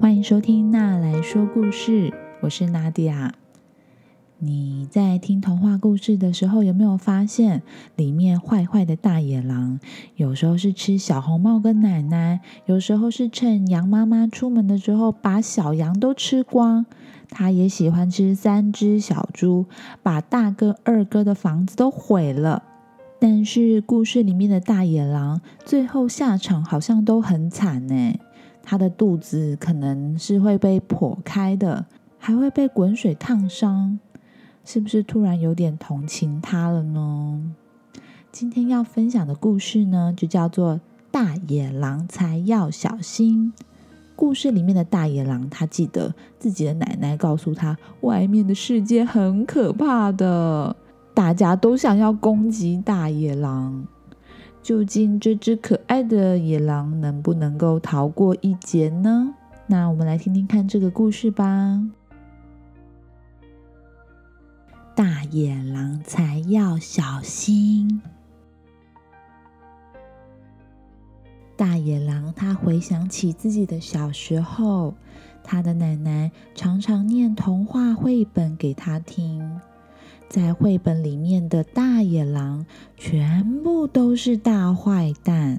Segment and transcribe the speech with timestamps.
[0.00, 3.34] 欢迎收听《娜来说故事》，我是娜迪亚。
[4.38, 7.62] 你在听童话故事的时候，有没有发现
[7.96, 9.80] 里面坏坏的大野狼，
[10.14, 16.86] 有时候是吃小红帽跟奶奶，有时候是趁羊妈妈出门的时候把小羊都吃光。
[17.28, 19.66] 他也喜欢吃三只小猪，
[20.04, 22.62] 把大哥、二哥的房子都毁了。
[23.20, 28.14] 但是故事里面的大野狼最后下场好像都很惨呢。
[28.70, 31.86] 他的肚子可能是会被破开的，
[32.18, 33.98] 还会被滚水烫伤。
[34.62, 37.54] 是不是突然有点同情他了呢？
[38.30, 40.74] 今天要分享的故事呢，就叫做
[41.10, 43.54] 《大野狼才要小心》。
[44.14, 50.76] 故事里面的大野狼，他记得自己的奶奶告诉他，外面的世界很可怕的，
[51.14, 53.86] 大家都想要攻击大野狼。
[54.68, 59.34] 究竟这只可爱的野狼能不能够逃过一劫呢？
[59.66, 61.82] 那我们来听听看这个故事吧。
[64.94, 68.02] 大野狼才要小心。
[71.56, 74.92] 大野狼他回想起自己的小时候，
[75.42, 79.62] 他的奶奶常常念童话绘本给他听。
[80.28, 85.58] 在绘本里面的大野狼全部都是大坏蛋，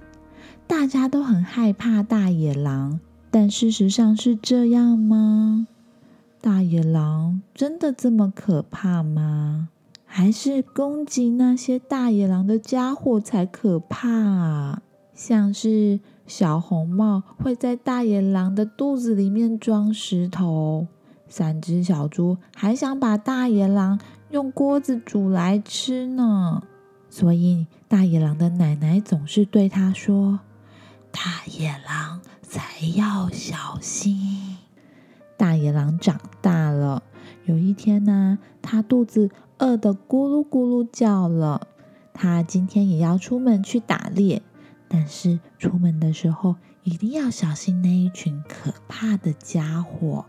[0.67, 2.99] 大家都很害怕大野狼。
[3.31, 5.67] 但事实上是这样吗？
[6.41, 9.69] 大野狼真的这么可怕吗？
[10.05, 14.81] 还是攻击那些大野狼的家伙才可怕啊？
[15.13, 20.87] 像是小红帽会在大野狼的肚子里面装石头，
[21.29, 23.99] 三只小猪还想把大野狼
[24.31, 26.63] 用锅子煮来吃呢。
[27.09, 30.41] 所以大野狼的奶奶总是对他说
[31.11, 34.57] ：“大野狼才要小心。”
[35.37, 37.01] 大野狼长大了，
[37.45, 41.67] 有一天呢，他肚子饿得咕噜咕噜叫了。
[42.13, 44.41] 他今天也要出门去打猎，
[44.89, 50.25] 但是出门的时候一定要小心那一群可怕的家伙。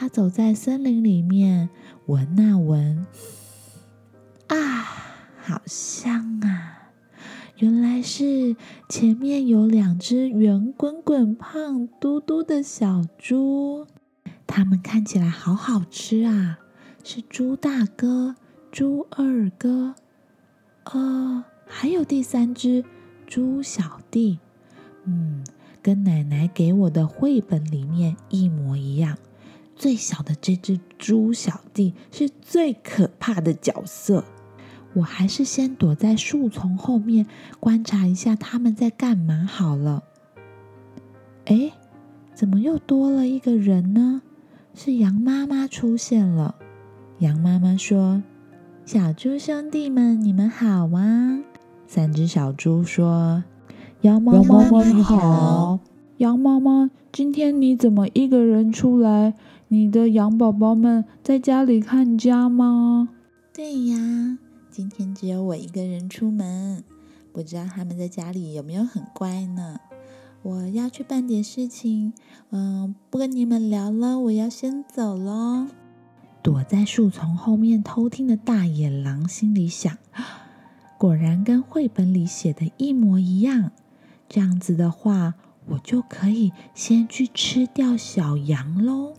[0.00, 1.70] 他走在森林里面，
[2.06, 3.04] 闻啊闻，
[4.46, 4.56] 啊，
[5.42, 6.92] 好香啊！
[7.56, 8.54] 原来是
[8.88, 13.88] 前面有两只圆滚滚、胖嘟嘟的小猪，
[14.46, 16.60] 它们看起来好好吃啊！
[17.02, 18.36] 是猪大哥、
[18.70, 19.96] 猪二哥，
[20.84, 22.84] 呃，还有第三只
[23.26, 24.38] 猪小弟。
[25.02, 25.42] 嗯，
[25.82, 29.18] 跟奶奶给我的绘本里面一模一样。
[29.78, 34.24] 最小的这只猪小弟是最可怕的角色。
[34.94, 37.26] 我还是先躲在树丛后面
[37.60, 40.02] 观察一下他们在干嘛好了。
[41.44, 41.70] 哎，
[42.34, 44.22] 怎么又多了一个人呢？
[44.74, 46.56] 是羊妈妈出现了。
[47.18, 48.22] 羊妈妈说
[48.84, 51.44] ：“小猪兄弟们，你们好吗？”
[51.86, 53.44] 三只小猪说
[54.02, 55.78] ：“羊妈妈你好。”
[56.18, 59.34] 羊妈妈，今天你怎么一个人出来？
[59.70, 63.10] 你的羊宝宝们在家里看家吗？
[63.52, 64.38] 对呀。
[64.70, 66.82] 今天只有我一个人出门，
[67.32, 69.78] 不知道他们在家里有没有很乖呢？
[70.42, 72.14] 我要去办点事情，
[72.50, 75.66] 嗯，不跟你们聊了，我要先走喽。
[76.42, 79.98] 躲在树丛后面偷听的大野狼心里想：
[80.96, 83.72] 果然跟绘本里写的一模一样。
[84.28, 85.34] 这样子的话，
[85.66, 89.14] 我就可以先去吃掉小羊喽。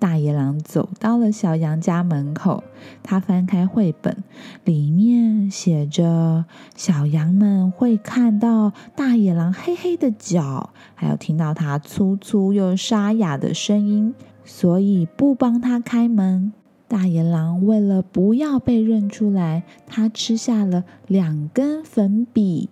[0.00, 2.64] 大野狼走到了小羊家门口，
[3.02, 4.24] 他翻开绘本，
[4.64, 16.54] 里面写着：小羊们会看到大野狼黑黑的脚，还有听到它粗粗又沙哑的声音，所以不帮他开门。
[16.88, 22.70] 大野狼为了不要被认出来，他吃下了两根粉笔，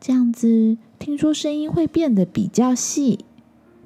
[0.00, 3.24] 这样子听说声音会变得比较细。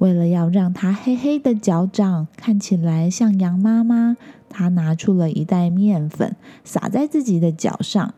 [0.03, 4.17] 为了要让它黑黑的脚掌看起来像羊妈妈，
[4.49, 6.35] 他拿出了一袋面粉，
[6.65, 8.13] 撒在自己的脚上。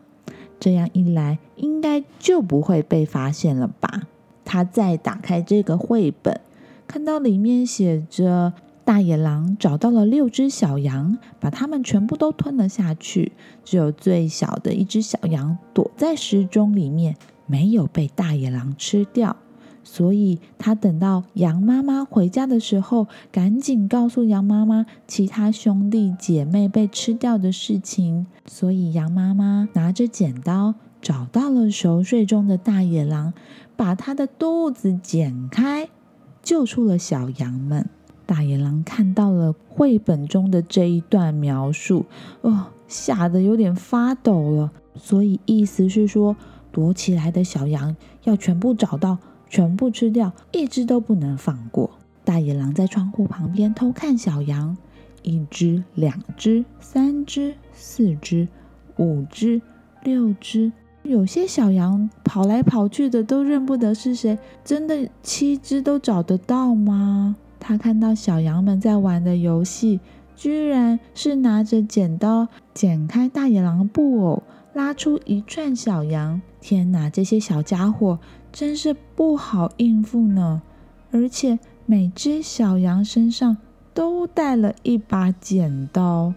[0.59, 4.07] 这样一来，应该就不会被发现了吧？
[4.43, 6.41] 他再打开这个绘本，
[6.87, 8.53] 看到里面写着：
[8.83, 13.33] 大野狼找到了六只小羊，把它们全部都吞了下去。
[13.63, 17.15] 只有最小的一只小羊躲在时钟里面，
[17.45, 19.37] 没有被大野狼吃掉。
[19.85, 28.25] 所以他等到羊妈妈回家的时候，赶紧告诉羊妈妈其他兄弟姐妹被吃掉的事情。
[28.45, 33.33] 所以羊妈妈拿着剪刀找到了熟睡中的大野狼，
[33.75, 35.87] 把他的肚子剪开。
[36.41, 37.87] 救出了小羊们。
[38.25, 42.05] 大野狼看到了绘本中的这一段描述，
[42.41, 44.71] 哦，吓得有点发抖了。
[44.95, 46.35] 所以意思是说，
[46.71, 51.91] 躲起来的小羊要全部找到，全部吃掉，一只都不能放过。
[52.23, 54.75] 大野狼在窗户旁边偷看小羊，
[55.21, 58.47] 一只、两只、三只、四只、
[58.97, 59.61] 五只、
[60.03, 60.71] 六只，
[61.03, 64.37] 有些小羊跑来跑去的都认不得是谁。
[64.63, 67.35] 真的七只都找得到吗？
[67.59, 69.99] 他看到小羊们在玩的游戏，
[70.35, 74.43] 居然是拿着剪刀剪开大野狼布偶，
[74.73, 76.41] 拉出一串小羊。
[76.67, 78.17] 天哪，这些小家伙
[78.51, 80.63] 真是不好应付呢！
[81.11, 83.57] 而且每只小羊身上
[83.93, 86.33] 都带了一把剪刀，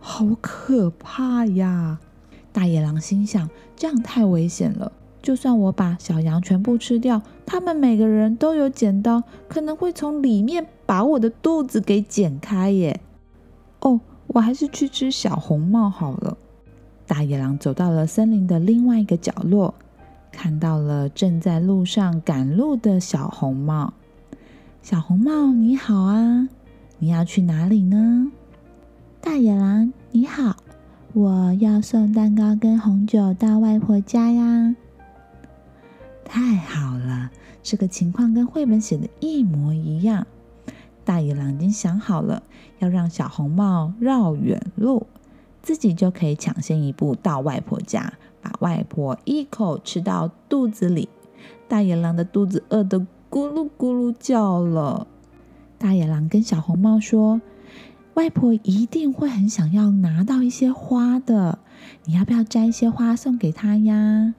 [0.00, 1.98] 好可怕呀！
[2.50, 4.90] 大野狼心想：这样太危险了。
[5.20, 13.02] 就算我把小羊全部吃掉，他们每个人都有剪刀，可能会从里面把我的肚子给剪开耶。
[13.80, 16.38] 哦，我还是去吃小红帽好了。
[17.08, 19.74] 大野狼走到了森林的另外一个角落，
[20.30, 23.94] 看到了正在路上赶路的小红帽。
[24.82, 26.50] 小红帽，你好啊，
[26.98, 28.30] 你要去哪里呢？
[29.22, 30.54] 大野狼，你好，
[31.14, 34.76] 我要送蛋糕跟红酒到外婆家呀。
[36.26, 37.30] 太好了，
[37.62, 40.26] 这个情况跟绘本写的一模一样。
[41.06, 42.42] 大野狼已经想好了，
[42.80, 45.06] 要让小红帽绕远路，
[45.62, 51.08] 自己就可以抢先一步到外婆家，把外婆一口吃到肚子里。
[51.68, 52.98] 大野狼的肚子饿得
[53.30, 55.06] 咕噜咕噜叫了。
[55.76, 57.40] 大野狼跟小红帽说
[58.14, 61.58] ：“外婆一定会很想要拿到一些花的，
[62.04, 64.34] 你要不要摘一些花送给她呀？”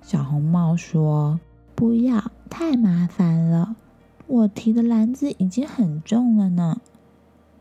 [0.00, 1.40] 小红帽说
[1.74, 3.76] ：“不要，太麻烦了。
[4.26, 6.80] 我提的篮子已经很重了呢。”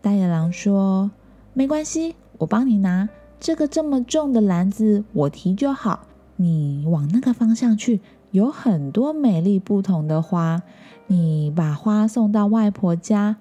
[0.02, 1.12] 大野狼说
[1.54, 3.10] ：“没关系，我帮你拿。
[3.40, 6.08] 这个这么重的篮子，我提就好。
[6.38, 8.02] 你往那个方向去，
[8.32, 10.62] 有很多美丽不同的花。
[11.08, 13.38] 你把花送到外婆家。”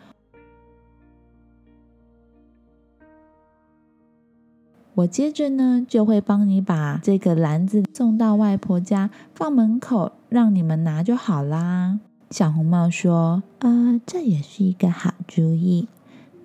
[4.97, 12.01] 我接着呢，就会帮你把这个篮子送到外婆家，放门口，让你们拿就好啦。
[12.31, 15.87] 小红帽说：“呃，这也是一个好主意。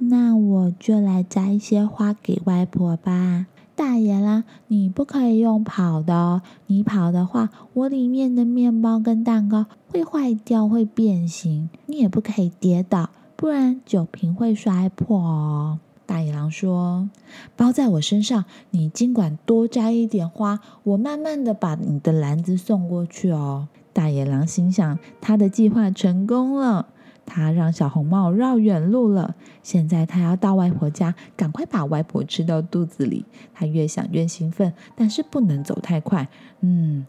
[0.03, 11.69] 那我就来摘一些花给外婆吧。”大爷啦，你不可以用跑的哦，你跑的话，我里面的面包跟蛋糕会坏掉，会变形。
[11.87, 15.79] 你也不可以跌倒，不然酒瓶会摔破哦。
[16.05, 17.09] 大野狼说
[17.55, 26.87] ：“包在我身上，你尽管多摘一点花，我慢慢的把你的篮子送过去哦。”大野狼心想，他的计划成功了，
[27.33, 29.35] 他让小红帽绕远路了。
[29.63, 33.23] 现在他要到外婆家，赶快把外婆吃到肚子里。
[33.53, 36.27] 他越想越兴奋，但是不能走太快。
[36.59, 37.05] 嗯，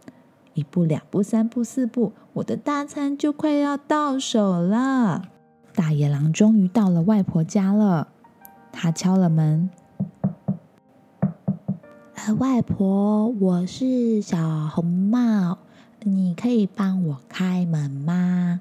[0.54, 5.22] 一步两步三步四步，我的大餐就快要到手了。
[5.74, 8.06] 大野狼终于到了外婆家了。
[8.70, 9.70] 他敲了门。
[12.38, 15.58] 外婆，我是小红帽，
[16.04, 18.60] 你可以帮我开门吗？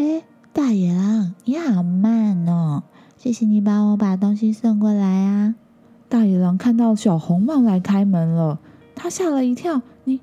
[0.00, 0.22] 哎，
[0.54, 2.84] 大野狼，你好慢哦！
[3.18, 5.54] 谢谢你帮我把东西送过来啊！
[6.08, 8.58] 大野狼看到小红帽来开门了，
[8.94, 9.82] 他吓了一跳。
[10.04, 10.18] 你，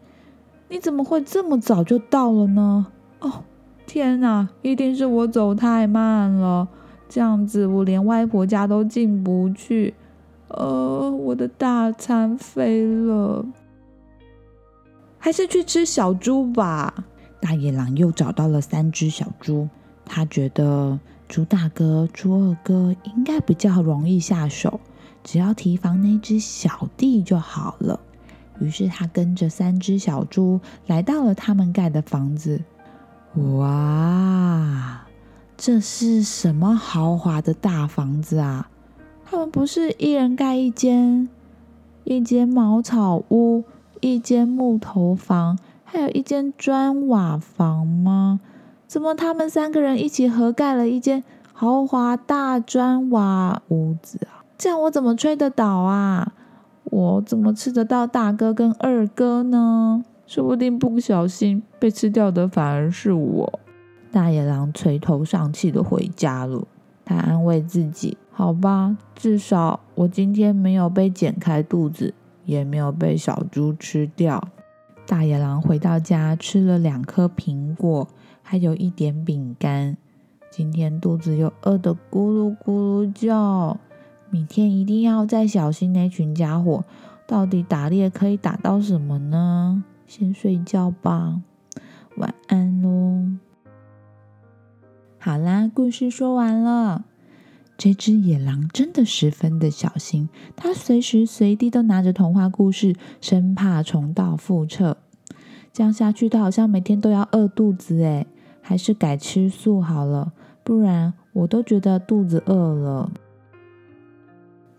[0.69, 2.87] 你怎么会这么早就到了呢？
[3.19, 3.43] 哦。
[3.85, 6.67] 天哪，一定是我走太慢了，
[7.07, 9.93] 这样子我连外婆家都进不去，
[10.47, 13.45] 呃，我的大餐飞了，
[15.19, 17.05] 还是去吃小猪吧。
[17.47, 19.69] 大野狼又找到了三只小猪，
[20.03, 20.99] 他觉得
[21.29, 24.81] 猪大哥、猪二哥应该比较容易下手，
[25.23, 27.97] 只要提防那只小弟就好了。
[28.59, 32.61] 于是他跟着三只小猪来到了他们盖的房子。
[33.57, 35.05] 哇，
[35.55, 38.69] 这是什么豪华的大房子啊？
[39.23, 41.29] 他们不是一人盖一间，
[42.03, 43.63] 一间茅草屋，
[44.01, 45.57] 一间木头房，
[45.89, 48.41] 还有一间砖瓦房吗？
[48.85, 54.43] 怎么他们三个人一起合盖了一间豪华大砖瓦屋子啊？
[54.57, 56.33] 这样我怎么吹得倒啊？
[56.83, 60.03] 我怎么吃得到大哥跟二哥呢？
[60.25, 63.59] 说不定不小心被吃掉的反而是我。
[64.11, 66.67] 大野狼垂头丧气的回家了。
[67.05, 72.13] 他安慰自己：“好吧，至少我今天没有被剪开肚子，
[72.43, 74.45] 也没有被小猪吃掉。”
[75.07, 78.05] 大野狼回到家，吃了两颗苹果，
[78.43, 79.95] 还有一点饼干。
[80.51, 83.77] 今天肚子又饿得咕噜咕噜叫，
[84.29, 86.83] 明天一定要再小心那群家伙。
[87.25, 89.81] 到底打猎可以打到什么呢？
[90.05, 91.41] 先睡觉吧，
[92.17, 93.37] 晚安喽。
[95.17, 97.05] 好啦，故事说完了。
[97.77, 104.97] 这只野狼真的十分的小心，它随时随地都拿着童话故事，生怕重蹈覆辙。
[105.71, 108.25] 这样下去，它好像每天都要饿肚子诶，
[108.61, 113.11] 还是改吃素好了，不然我都觉得肚子饿了。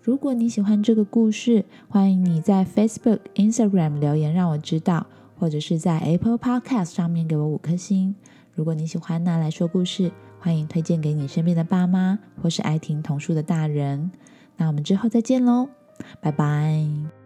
[0.02, 5.07] 如果你喜欢这个故事，欢迎你在 Facebook、Instagram 留言让我知道，
[5.38, 8.17] 或者是在 Apple Podcast 上面给我五颗星。
[8.58, 10.10] 如果你喜欢拿来说故事，
[10.40, 14.10] 欢迎推荐给你身边的爸妈或是爱听童书的大人。
[14.56, 15.68] 那我们之后再见喽，
[16.20, 17.17] 拜拜。